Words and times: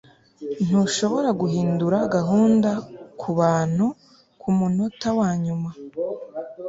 ntushobora 0.65 1.29
guhindura 1.41 1.97
gahunda 2.15 2.69
kubantu 3.21 3.85
kumunota 4.41 5.07
wanyuma 5.19 5.69